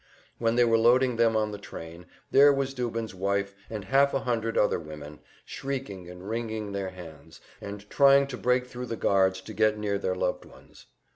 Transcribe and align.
When 0.39 0.55
they 0.55 0.63
were 0.65 0.79
loading 0.79 1.17
them 1.17 1.35
on 1.37 1.51
the 1.51 1.59
train, 1.59 2.07
there 2.31 2.51
was 2.51 2.73
Dubin's 2.73 3.13
wife 3.13 3.53
and 3.69 3.85
half 3.85 4.15
a 4.15 4.21
hundred 4.21 4.57
other 4.57 4.79
women, 4.79 5.19
shrieking 5.45 6.09
and 6.09 6.27
wringing 6.27 6.71
their 6.71 6.89
hands, 6.89 7.39
and 7.61 7.87
trying 7.87 8.25
to 8.29 8.37
break 8.37 8.65
thru 8.65 8.87
the 8.87 8.95
guards 8.95 9.41
to 9.41 9.53
get 9.53 9.77
near 9.77 9.99
their 9.99 10.15
loved 10.15 10.43
ones. 10.43 10.87